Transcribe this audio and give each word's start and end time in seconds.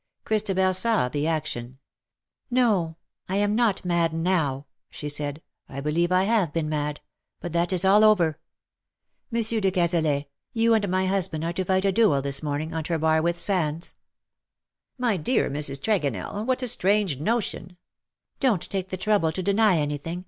Christabel 0.25 0.73
saw 0.73 1.09
the 1.09 1.27
action. 1.27 1.77
"No, 2.49 2.97
I 3.29 3.35
am 3.35 3.55
not 3.55 3.85
mad, 3.85 4.13
now,''' 4.13 4.65
she 4.89 5.07
said; 5.07 5.43
"I 5.69 5.79
believe 5.79 6.11
I 6.11 6.23
have 6.23 6.51
been 6.51 6.67
mad, 6.67 7.01
but 7.39 7.53
that 7.53 7.71
is 7.71 7.85
all 7.85 8.03
over. 8.03 8.39
Monsieur 9.29 9.59
de 9.59 9.69
Cazalet, 9.69 10.25
you 10.53 10.73
and 10.73 10.89
my 10.89 11.05
husband 11.05 11.43
are 11.43 11.53
to 11.53 11.63
fight 11.65 11.85
a 11.85 11.91
duel 11.91 12.19
this 12.23 12.41
morning, 12.41 12.73
on 12.73 12.83
Trebarwith 12.83 13.37
sands.'' 13.37 13.93
WITH 14.97 15.03
A 15.05 15.05
PALE 15.05 15.11
YET 15.11 15.25
STEADY 15.25 15.39
FACE." 15.53 15.77
279 15.77 16.07
^^My 16.09 16.15
dear 16.15 16.15
Mrs. 16.17 16.31
Tregonell, 16.31 16.45
what 16.47 16.63
a 16.63 16.67
strange 16.67 17.19
notion 17.19 17.67
V 18.41 18.47
^^ 18.47 18.55
Don^t 18.57 18.67
take 18.69 18.87
the 18.89 18.97
trouble 18.97 19.31
to 19.31 19.43
deny 19.43 19.77
anything. 19.77 20.19